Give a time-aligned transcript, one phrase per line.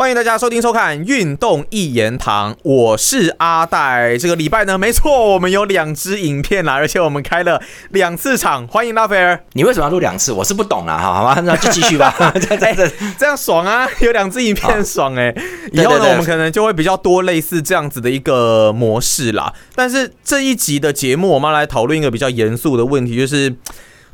[0.00, 4.16] 欢迎大家收听收看《运动一言堂》，我是阿戴。
[4.16, 8.66] 这个礼拜呢，没错，我们有两支影片啦，而且我们开了两次场。
[8.66, 10.32] 欢迎拉斐尔，你为什么要录两次？
[10.32, 12.32] 我是不懂啦，哈，好吧， 那就继续吧。
[12.32, 12.88] 这这
[13.20, 15.34] 这样爽啊，有两支影片爽哎。
[15.74, 19.52] 以后呢，我们可能就会比较多类似这样子的一个模式啦。
[19.74, 23.54] 但是这一集的节目，我们来讨论一个比较严肃的问题，就是。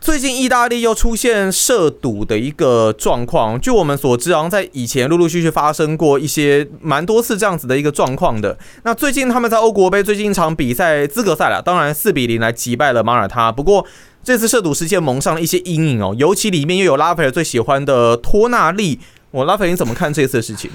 [0.06, 8.56] 最近意大利又出现涉赌的一个状况，据我们所知，好像在以前陆陆续续发生过一些蛮多次这样子的一个状况的。
[8.84, 13.50] 那最近他们在欧国杯最近一场比赛资格赛了，当然四比零来击败了马耳他。
[13.50, 13.84] 不过
[14.22, 19.00] 这次涉赌事件蒙上了一些阴影哦，尤其里面又有拉斐尔最喜欢的托纳利。
[19.32, 20.70] 我拉斐尔你怎么看这次的事情？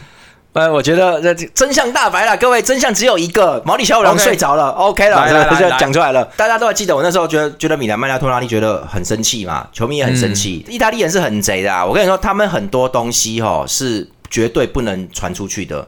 [0.53, 15.87] 呃，我觉得这真相大白了，各位，真相只有一个，毛里小五郎睡着了，OK 了，来来来，讲出来了，大家都还记得我那时候觉得觉得米兰、曼拉托拉利觉得很生气嘛，球迷也很生气，意大利人是很贼的，我跟你说，他们很多东西哈是绝对不能传出去的。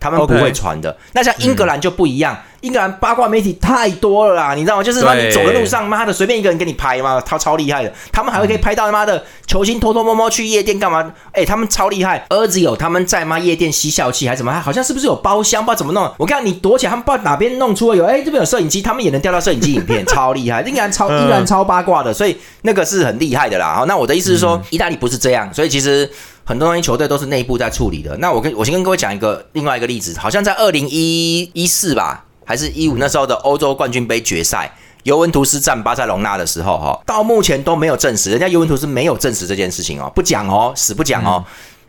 [0.00, 0.94] 他们不会传的。
[1.12, 4.82] 那像英格兰就不一样，英格兰八卦媒体太多了啦，你知道吗？
[4.82, 7.92] 就是说你走的路上，妈的，随便一个人给你拍嘛，他超厉害的。
[8.10, 11.12] 他们还会可以拍到他妈的球星偷偷摸摸去夜店干嘛？
[11.32, 12.24] 哎，他们超厉害。
[12.30, 13.38] 儿子有他们在吗？
[13.38, 14.52] 夜店吸笑气还是怎么？
[14.60, 15.62] 好像是不是有包厢？
[15.62, 16.10] 不知道怎么弄。
[16.16, 18.06] 我看你躲起来，他们不知道哪边弄出了有。
[18.06, 20.62] 哎，这边有摄影机，他们也能调到摄影机影片， 超厉害。
[20.62, 23.74] 英格兰超，英格兰超八卦的，所以那个是很厉害的啦。
[23.74, 26.10] 好，那我的意思是说，意大利不是这样，所以其实。
[26.46, 28.14] 很多东西球队都是内部在处理的。
[28.18, 41.44] 那我跟我先跟各位讲一个另外一个例子，好像在二零一一四吧，还是一五那时候的欧洲冠军杯决赛，尤文图斯战巴塞隆纳的时候，哈，到目前都没有证实，人家尤文图斯没有证实这件事情哦，不讲哦，死不讲哦，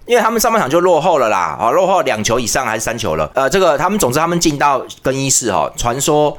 [0.05, 6.37] 因为他们上半场就落后了啦，啊，落后两球以上还是三球了，呃，这个他们总之他们进到更衣室哈，传说。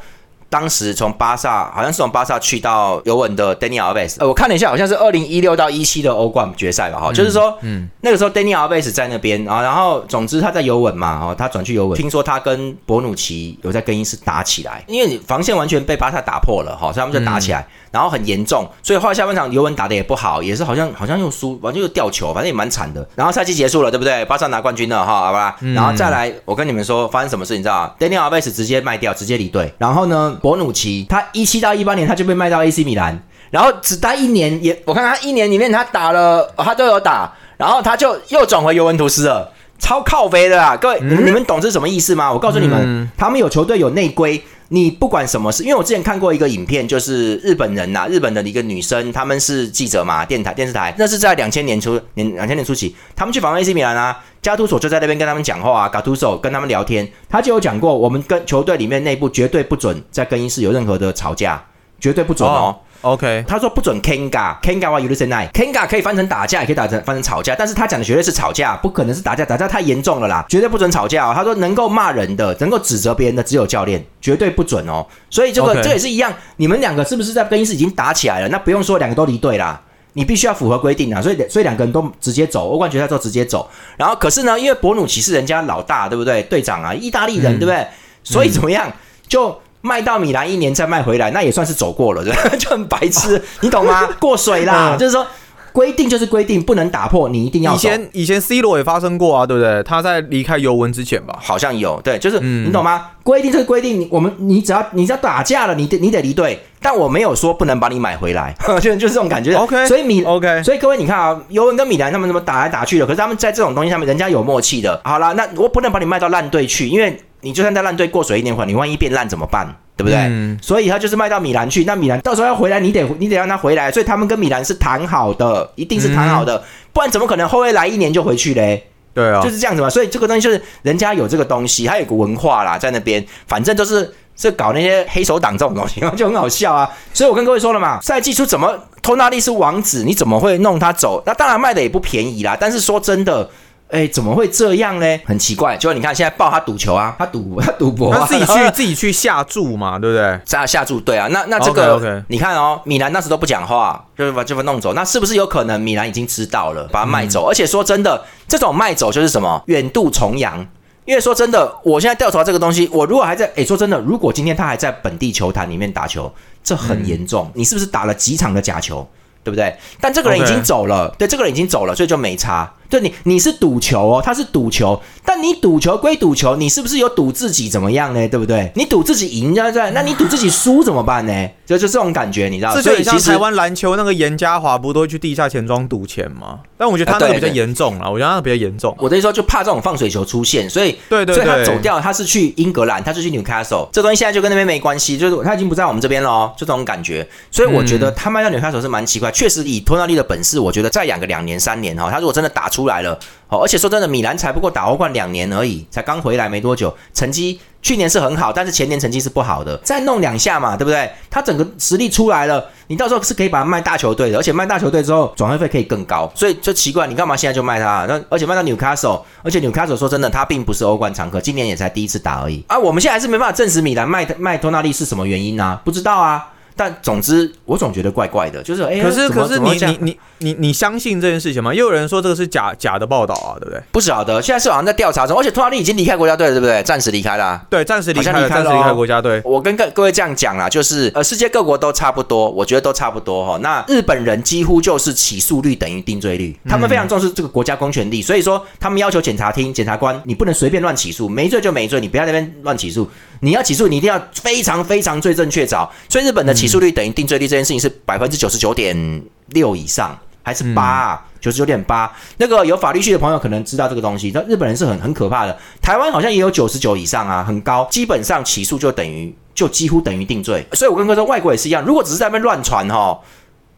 [0.48, 17.66] 当时从巴萨好像是从巴萨去到尤文的 Daniel Alves，呃，我看了一下，好像是二零一六到一七的欧冠决赛吧，哈，就是说，嗯，那个时候 Daniel Alves 在那边啊，然后总之他在尤文嘛，哦，他转去尤文，听说他跟博努奇有在更衣室打起来，因为你防线完全被巴萨打破了，哈，所以他们就打起来。
[17.92, 23.08] 然后很严重，所以后来下半场尤文打的也不好，也是好像好像又输，反正又掉球，反正也蛮惨的。
[23.14, 24.22] 然后赛季结束了，对不对？
[24.26, 25.56] 巴萨拿冠军了，哈，好吧。
[25.74, 29.72] 然后再来，我跟你们说发生什么事，你知道吗？Daniel Alves 直接卖掉，直接离队。
[29.78, 33.18] 然后呢，博努奇他一七到一八年他就被卖到 AC 米兰，
[33.50, 40.76] 然后只待一年，也我看他一年里面他打了，他都有打，然后他就又转回尤文图斯了，超靠飞的啦！
[40.76, 42.32] 各位，你们懂这是什么意思吗？
[42.32, 44.42] 我告诉你们，他们有球队有内规。
[44.68, 61.64] 你不管什么事，因为我之前看过一个影片，就是日本人呐，日本的一个女生，他们是记者嘛，电台电视台，那是在两千年初年两千年初期，他们去访问 AC 米兰啊，加图索就在那边跟他们讲话啊，加图索跟他们聊天，他就有讲过，我们跟球队里面内部绝对不准在更衣室有任何的吵架，
[62.00, 62.76] 绝对不准哦。
[63.02, 71.32] OK，他说不准 Kenga，Kenga 话有的是奈，Kenga 可以翻成打架，也可以打成翻成吵架，但是他讲的绝对是吵架，不可能是打架，打架太严重了啦，绝对不准吵架。
[71.32, 75.06] 他说能够骂人的，能够指责别人的只有教练，绝对不准哦。
[75.30, 78.48] 所以这个这也是一样，你们两个是不是在更衣室已经打起来了？
[78.48, 79.80] 那不用说两个都离队啦，
[80.14, 81.22] 你必须要符合规定啊。
[81.22, 83.70] 所以所以两个人都直接走欧冠决赛之后直接走。
[83.96, 86.42] 然后可是呢，因为博努奇是人家老大，对不对？
[86.42, 87.86] 队长啊，意大利人，对不对？
[88.24, 88.90] 所以怎么样
[89.28, 89.60] 就？
[89.86, 92.24] 卖到米兰一年再卖回来，那也算是走过了，
[92.58, 94.08] 就很白痴，你懂吗？
[94.18, 95.24] 过水啦，就是说
[95.72, 97.74] 规定就是规定，不能打破，你一定要。
[97.74, 99.82] 以前以前 C 罗也发生过啊，对不对？
[99.82, 103.08] 他在离开尤文之前吧，好像有，对，就是你懂吗？
[103.22, 109.54] 规定就是规定，我们你只要你只要打架了，你得你得离队，但我没有说不能把你买回来， 就就是这种感觉。
[109.54, 114.98] OK，所以米 OK，所以各位你看啊，尤文跟米兰他们怎么打来打去的，可是他们在这种东西上面，人家有默契的。
[115.04, 119.76] 好了，那我不能把你卖到烂队去，因为你就算在烂队过水一年，你万一变烂怎么办？
[119.96, 120.58] 对不对？
[120.60, 121.84] 所以他就是卖到米兰去。
[121.84, 123.90] 那米兰到时候要回来，你得你得让他回来。
[123.90, 128.88] 所以他们跟米兰是谈好的，一定是谈好的，不然怎么可能后卫来一年就回去嘞？
[129.14, 129.88] 对啊，就是这样子嘛。
[129.88, 136.90] 所以这个东西就是人家有这个东西，还有个文化啦，在那边，反正就是是搞那些黑手党这种东西，就很好笑啊。
[137.14, 141.22] 所以我跟各位说了嘛，赛季初怎么托纳利是王子，你怎么会弄他走？
[141.24, 142.54] 那当然卖的也不便宜啦。
[142.60, 143.48] 但是说真的。
[143.88, 145.06] 哎，怎么会这样呢？
[145.24, 150.40] 很奇怪，就你看现在报他赌球啊，他赌 他赌博，他自己去 自己去下注嘛，对不对？
[150.44, 151.28] 下下注，对啊。
[151.30, 154.92] 那那这个，你看哦，米兰那时都不讲话，就把这份弄走。
[154.92, 157.46] 那是不是有可能米兰已经知道了，把他卖走？
[157.46, 160.66] 而且说真的，这种卖走就是什么远渡重洋。
[161.04, 166.32] 因为说真的，我现在调查这个东西，我如果还在，哎，说真的，如果今天他还在本地球坛里面打球，
[166.64, 167.48] 这很严重。
[167.54, 169.08] 你是不是打了几场的假球？
[169.44, 169.72] 对不对？
[170.00, 172.68] 但这个人已经走了，对，这个人已经走了，所以就没差。
[172.88, 178.28] 对你，你是赌球哦，他是赌球，但你赌球归赌球，你是不是有赌自己怎么样呢？
[178.28, 178.70] 对不对？
[178.74, 179.90] 你赌自己赢，对不对？
[179.90, 181.48] 那你赌自己输怎么办呢？
[181.66, 182.80] 就就这种感觉，你知道？
[182.80, 186.60] 所以像台湾篮球那个严家华，不都会去地下钱庄赌钱吗？
[186.78, 188.94] 但我觉得他那个比较严重了，我觉得他比较严重。
[188.98, 197.26] 我的意思说，就怕这种放水球出现，所以对对，所以他走掉，他是去英格兰，他是去 Newcastle，这东西现在就跟那边没关系，就是他已经不在我们这边了，就这种感觉。
[197.50, 203.18] 所以我觉得他卖到 Newcastle 是蛮奇怪，确实以托纳利的本事，我觉得再养个两年三年哈，他如果真的打出来了。
[203.48, 209.76] 哦，而且说真的，米兰才不过打欧冠两年而已，才刚回来没多久，成绩去年是很好，但是前年成绩是不好的。
[209.84, 211.08] 再弄两下嘛，对不对？
[211.30, 216.28] 他整个实力出来了，你到时候是可以把它卖大球队的，而且卖大球队之后转会费可以更高。
[216.34, 218.04] 所以就奇怪，你干嘛现在就卖他？
[218.08, 222.64] 那而且卖到纽卡索，而且纽卡索说真的，他并不是欧冠常客，今年也才第一次打而已。
[222.66, 225.78] 啊，我们现在还是没办法证实米兰卖卖托纳利是什么原因呢？
[225.84, 226.48] 不知道啊。
[226.78, 231.72] 但总之，我总觉得怪怪的，就是哎，可是可是你你你你你相信这件事情吗？
[231.72, 233.80] 又有人说这个是假假的报道啊，对不对？
[233.90, 236.82] 不晓得，现在是好像在调查中，而且托拉利已经离开国家队了，对不对？
[236.82, 239.40] 暂时离开了，对，暂时离开了，暂时离开国家队。
[239.44, 243.58] 我跟各各位这样讲啦，就是呃，世界各国都差不多，我觉得都差不多哈。
[243.62, 253.08] 那日本人几乎就是起诉率等于定罪率，他们非常重视这个国家公权力，所以说他们要求检察厅检察官，你不能随便乱起诉，没罪就没罪，你不要那边乱起诉。
[253.40, 255.86] 你要起诉，你一定要非常非常罪证确凿。
[256.08, 262.08] 所以日本的起诉率等于定罪率这件事情是百分之九十九点六以上，还是八啊九十九点八？
[262.36, 264.30] 那个有法律系的朋友可能知道这个东西。
[264.32, 267.84] 那日本人是很很可怕的，台湾好像也有九十九以上啊，很高。
[267.90, 270.64] 基本上起诉就等于就几乎等于定罪。
[270.74, 271.84] 所以我跟哥说，外国也是一样。
[271.84, 273.18] 如果只是在那边乱传哈，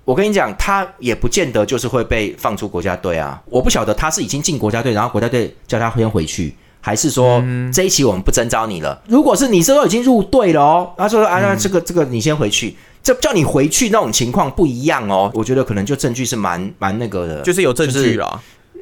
[0.04, 3.42] 我跟你讲，他也不见得就是会被放出国家队啊。
[3.46, 6.54] 我不晓得他是已经进国家队，然后国家队叫他先回去。
[6.80, 7.42] 还是说
[7.72, 9.02] 这一期我们不征召你了？
[9.08, 15.30] 如果是你这都已经入队了哦，他说啊，那这个这个你先回去，这叫你回去那种情况不一样哦。
[15.34, 18.40] 我觉得可能就证据是蛮蛮那个的，就是有证据了。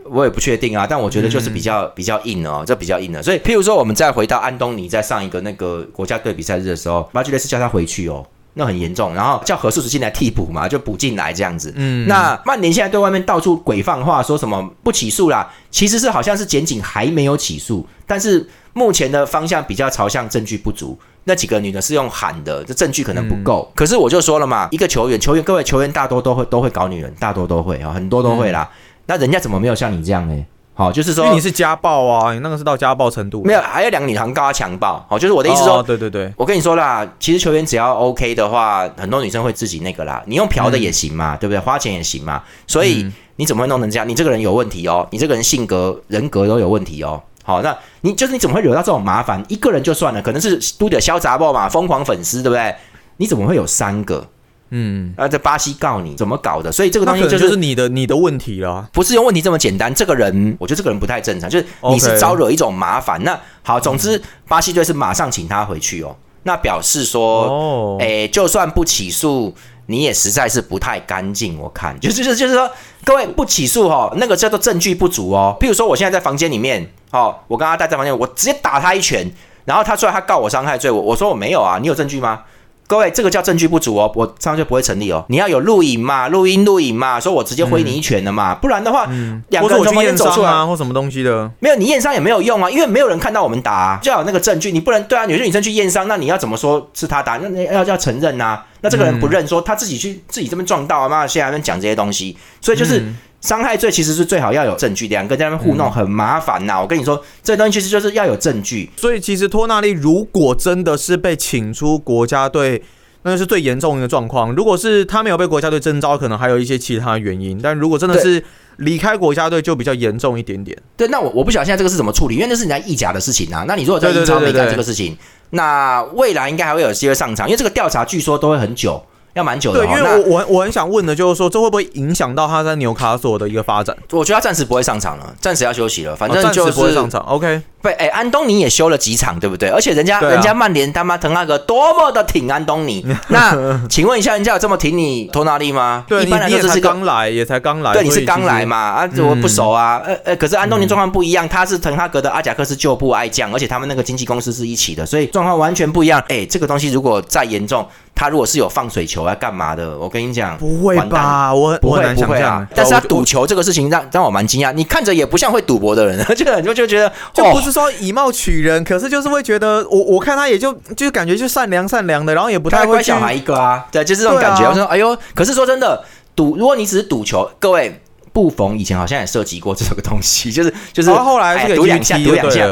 [0.09, 3.21] 我也不确定啊，但我觉得就是比较比较硬哦，这比较硬的。
[3.21, 8.25] 所以，譬如说我们再回到安东尼在上一个那个国家队比赛日的时候，马吉雷斯叫他回去哦。
[8.55, 11.73] 那很严重，然后叫何素子进来替补嘛，就补进来这样子。
[11.77, 20.99] 嗯，那曼联现在对外面到处鬼放话，说什么不起诉啦，其实是好像是检警还没有起诉，但是目前的方向比较朝向证据不足。
[21.29, 23.69] 那几个女的是用喊的，这证据可能不够。
[23.75, 28.71] 可是我就说了嘛，一个球员，球员各位球员大多都会都会搞女人，大多都会啊，很多都会啦。
[29.07, 30.45] 那人家怎么没有像你这样呢？
[30.73, 33.43] 好，就是说，因为你是家暴啊，你那个是到家暴程度。
[33.43, 35.05] 没有，还有两个女团告他强暴。
[35.09, 40.23] 好，就是我的意思说，对对对，我跟你说啦，其实球员只要 OK 的话，很多女生会自己那个啦。
[40.27, 41.59] 你用嫖的也行嘛，对不对？
[41.59, 42.43] 花钱也行嘛。
[42.67, 44.07] 所以你怎么会弄成这样？
[44.07, 47.23] 你这个人有问题哦，你这个人性格、人格都有问题哦。
[47.47, 49.43] 好，那你就是你怎么会惹到这种麻烦？
[49.49, 52.75] 一个人就算了，可能是都得潇洒爆嘛，疯狂粉丝，对不对？
[53.19, 54.27] 你怎么会有三个？
[54.71, 56.73] 嗯，啊，在巴西告你怎么搞的？
[56.73, 59.95] 所以这个东西就是你的你的问题了，不是用问题这么简单。
[59.95, 63.23] 这个人，我觉得这个人不太正常，就是你是招惹一种麻烦。
[63.23, 66.17] 那好，总之巴西队是马上请他回去哦。
[66.43, 69.55] 那表示说，哎，就算不起诉，
[69.87, 71.59] 你也实在是不太干净。
[71.59, 72.71] 我看，就是就是就是说，
[73.05, 75.57] 各位不起诉哦，那个叫做证据不足哦。
[75.61, 79.31] 譬如说，我现在在房间里面，哦，我跟他待在房间，我直接打他一拳，
[79.65, 82.43] 然后他出来，他告我伤害罪，我我说我没有啊，你有证据吗？
[82.89, 85.25] 各位，这个叫证据不足哦，我这样就不会成立哦。
[85.29, 89.07] 你要有录影嘛，录音录影嘛，说我直接挥你一拳的嘛，不然的话，
[89.49, 94.71] 两个人从旁边走出来或什么东西的，没有你验伤也没有用啊，因为没有人看到我们打，就要有那个证据。
[94.71, 97.39] 你不能对啊，有些女生去验伤，那你要怎么说是他打？
[97.39, 98.63] 那你要要承认呐。
[98.83, 103.03] 那这个人不认，说他自己去自己这边撞到啊，妈现在在讲这些东西，所以就是。
[103.47, 106.81] 伤害罪其实是最好要有证据，两个在那边互弄很麻烦呐。
[106.81, 108.91] 我跟你说，这东西其实就是要有证据。
[108.97, 112.83] 所以其实托纳利如果真的是被请出国家队，
[113.23, 114.53] 那是最严重的一个状况。
[114.53, 117.61] 如果是他没有被国家队征召，可能还有一些其他原因。
[117.63, 118.43] 但如果真的是
[118.79, 120.77] 离开国家队，就比较严重一点点。
[120.97, 123.65] 对，那我我不晓得现在这个是怎么处理，因为那是人家意甲的事情啊。
[123.69, 125.17] 那你如果在英超没干这个事情，
[125.51, 129.01] 那未来应该还会有机会上场，因为这个调查据说都会很久。
[129.37, 133.95] 要蛮久的，对，因为我我我很想问的，就是说这会不会影响到他在纽卡索的一个发展？
[134.13, 137.21] 我觉得他暂时不会上场了，暂时要休息了，反正就是不会上场。
[137.23, 139.69] OK，对，哎，安东尼也休了几场，对不对？
[139.69, 146.05] 而且人家人家曼联他妈滕哈格多么的挺安东尼， 那请问一下，人家有这么挺你托纳利吗？
[146.09, 148.77] 对，一般来说这是刚来，也才刚来，对，你是刚来嘛？
[148.77, 156.21] 啊，我不熟啊，呃呃，可是安东尼状况不一样，他是滕哈格的阿贾克斯旧部爱将，而且他们那个经纪公司是一起的，所以状况完全不一样。
[156.29, 157.87] 哎，这个东西如果再严重。
[158.19, 159.95] 他如果是有放水球啊干嘛的？
[159.99, 161.53] 我跟你讲，不会吧？
[161.53, 162.67] 我不会不会啊！
[162.75, 164.73] 但是他赌球这个事情让让我蛮惊讶。
[164.73, 174.67] 你看着也不像会赌博的人， 就就就觉得就不是说以貌取人，可是就是会觉得我我看他也就就感觉就善良善良的，然后也不太乖小孩一个啊，对，就是这种感觉。
[174.67, 176.03] 我说哎呦，可是说真的，
[176.35, 178.01] 赌如果你只是赌球，各位。
[178.37, 182.67] 布冯以前好像也涉及过这个东西， 就是就是后来这个赌两下，赌两下，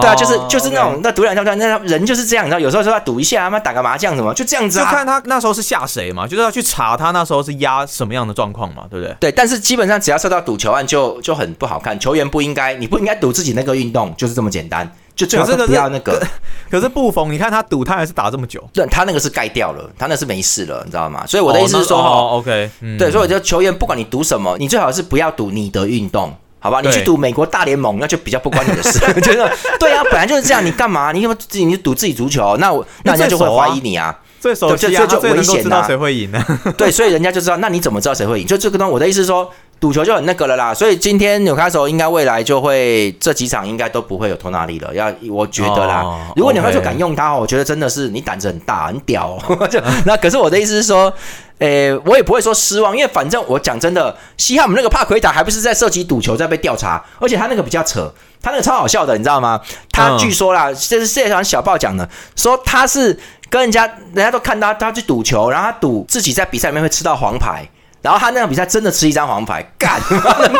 [0.00, 4.84] 对啊，就是就是那种那赌两下，那人就是这样，你知道，有时候说他赌一下，他妈打个麻将什么，就这样子啊。
[4.84, 9.16] 就看他那时候是下谁嘛，就是要去查他那时候是压什么样的状况嘛，对不对？
[9.18, 11.98] 对，但是基本上只要涉到赌球案，就就很不好看。
[11.98, 14.88] 球员不应该，你不应该赌自己那个运动，就是这么简单。
[15.18, 16.16] 就最好是不要那个，
[16.70, 18.62] 可是布冯，你看他赌，他还是打这么久。
[18.72, 21.26] 对，他那个是盖掉了，他那是没事了，你知道吗？
[21.26, 26.80] 所以我的意思是说，哦，OK，对，所以我觉得球员不管你赌什么，你最好是不要赌你的运动，好吧？
[26.80, 29.00] 你去赌美国大联盟，那就比较不关你的事。
[29.20, 31.10] 觉得对啊，本来就是这样，你干嘛？
[31.10, 32.56] 你怎么自己你赌自己足球？
[32.58, 34.16] 那我那人家就会怀疑你啊。
[34.38, 35.82] 最熟悉啊，就危险啊。
[35.84, 36.40] 谁会赢呢？
[36.78, 37.56] 对，所以人家就知道。
[37.56, 38.46] 那你怎么知道谁会赢？
[38.46, 39.52] 就这个东西，我的意思是说。
[39.80, 44.92] 赌球就很那个了啦，所以今天纽卡索应该未来就会这几场应该都不会有托纳利了。
[44.92, 46.04] 要我觉得啦，
[46.34, 49.38] 如果纽卡索敢用他，我觉得真的是你胆子很大，很屌。
[49.70, 51.12] 就那可是我的意思是说，
[51.58, 59.60] 诶，我也不会说失望，因为反正我讲真的，西汉姆那个帕奎塔还不是在涉及赌球在被调查，而且他那个比较扯，他那个超好笑的，你知道吗？
[59.92, 63.16] 他据说啦，这是世界上小报讲的，说他是
[63.48, 67.64] 跟人家人家都看他他去赌球，然后他赌自己在比赛里面会吃到黄牌。
[68.00, 70.00] 然后他那场比赛真的吃一张黄牌， 干，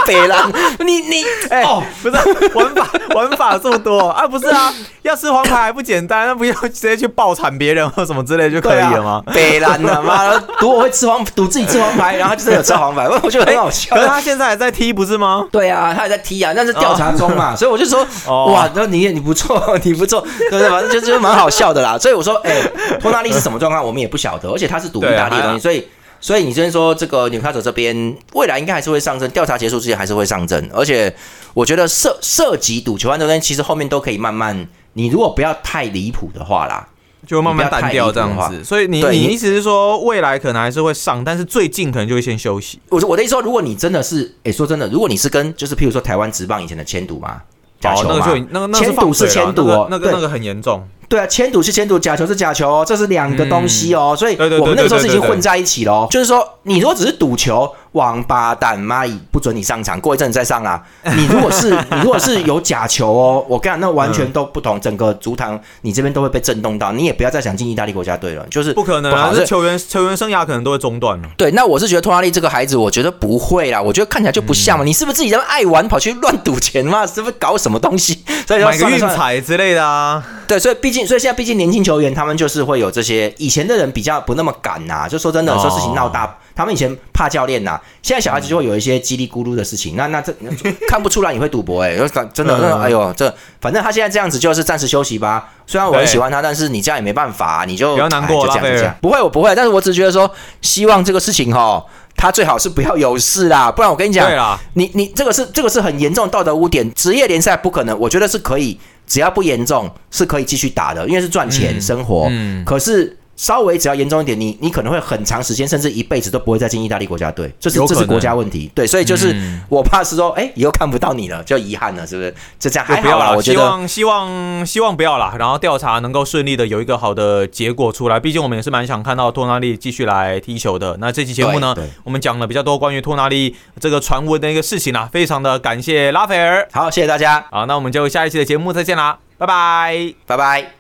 [0.06, 1.64] 别了，你你 哎，
[2.02, 2.16] 不是
[2.54, 4.26] 玩法玩法这么多啊？
[4.26, 6.26] 不是啊，要吃黄牌还不简单？
[6.26, 9.22] 那不要直接去爆惨别人或什么之类就可以了吗？
[9.32, 13.94] 别了，妈的，赌我会吃黄，赌自己吃黄牌，然后就是有吃黄牌，我觉得很好笑。
[13.94, 15.46] 可是他现在还在踢不是吗？
[15.52, 18.04] 对啊，他还在踢啊，那是调查中嘛，所以我就说，
[18.52, 20.68] 哇，那你你不错，你不错，对不对？
[20.68, 21.96] 反正就就蛮好笑的啦。
[21.96, 22.52] 所以我说，哎，
[23.00, 25.86] 托纳利是什么状况，我们也不晓得，而且他是赌意大利的东西，所以。
[26.20, 31.14] 所以你先说这个纽卡者这边未来应该还是会上升，调查结束之前还是会上升，而且
[31.54, 36.88] 我觉得涉涉及赌球案这边其实后面都可以慢慢，你如果不要太离谱的话啦，
[37.26, 38.64] 就慢慢淡掉这样子。
[38.64, 42.80] 所以你你意思是说未来可能还是会上，但是最近可能就会先休息。
[42.88, 47.40] 我我的意思说，如果你真的是，哎，说真的，如果你是跟就是譬如说台湾职棒以前的签赌嘛，
[47.80, 50.86] 假球嘛，那个那个签赌是签赌哦，那个那个很严重。
[51.08, 56.06] 对啊，铅赌是铅赌，假球是假球哦，这是两个东西哦，所以我们那个时候是已经混在一起了。
[56.10, 60.82] 就是说，你如果只是赌球，王八蛋妈不准你上场，过一阵再上啊。
[61.16, 71.28] 你如果是你如果是有假球哦， 我跟你讲，那完全都不同，整个足坛你这边都会被震动到，你也不要再想进意大利国家队了，就是不可能啊，这球员球员生涯可能都会中断了。
[71.38, 74.84] 对，那我是觉得托拉利这个孩子，我觉得不会啦，我觉得看起来就不像嘛。
[74.84, 77.06] 你是不是自己在爱玩，跑去乱赌钱嘛？
[77.06, 78.22] 是不是搞什么东西？
[78.46, 80.22] 所以买个运彩之类的啊？
[80.46, 85.06] 对，所以毕竟，所以现在毕竟年轻球员，他们就是会有这些以前的人比较不那么敢呐。
[85.08, 87.80] 就说真的，说事情闹大，他们以前怕教练呐。
[88.02, 89.96] 现在小孩子就会有一些叽里咕噜的事情。
[89.96, 90.34] 那那这
[90.88, 91.96] 看不出来你会赌博哎，
[92.32, 95.50] 真的，那哎呦，这反正他现在这样子就是暂时休息吧。
[95.66, 98.54] 虽然我很喜欢他，但是你这样也没办法，你就不要难过了。
[98.60, 100.30] 这样不会，我不会，但是我只觉得说，
[100.62, 101.84] 希望这个事情哈，
[102.16, 103.70] 他最好是不要有事啦。
[103.70, 108.78] 不然我跟你讲，你你这个是这个是很严重的道德污点，职业联赛不可能，我觉得是可以。
[109.08, 112.30] 只要不严重，是可以继续打的，因为是赚钱生活。
[112.64, 113.17] 可是。
[113.38, 118.68] 稍微只要严重一点，你你可能会很长时间，甚至一辈子都不会再进意大利国家队，这是这是国家问题。
[118.74, 119.32] 对，所以就是
[119.68, 122.34] 我怕是说，哎，以后看不到你了，就遗憾了，是不是？
[122.58, 128.18] 就这样还好啦，我觉得希望希望希望不要啦，然后调查能够顺利的有一个好的结果出来。
[128.18, 130.96] 毕竟我们也是蛮想看到托纳利继续来踢球的。
[130.98, 136.66] 那这期节目呢，我们讲了比较多关于托纳利这个传闻的一个事情啊，非常的感谢拉斐尔。
[136.72, 137.46] 好，谢谢大家。
[137.52, 140.77] 好，那我们就下一期的节目再见啦，拜拜，拜拜。